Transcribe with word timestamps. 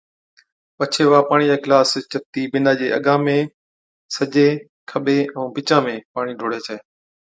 پڇي 0.77 1.03
وا 1.11 1.19
پاڻِيئا 1.29 1.55
چا 1.57 1.61
گلاس 1.63 1.89
چتِي 2.11 2.41
بِينڏا 2.51 2.73
چي 2.79 2.87
اگا 2.97 3.15
۾ 3.25 3.37
سجي، 4.15 4.47
کٻي 4.89 5.17
ائُون 5.35 5.47
بِچا 5.53 5.77
۾ 5.85 5.93
پاڻِي 6.13 6.33
ڍوڙي 6.39 6.59
ڇَي 6.65 6.77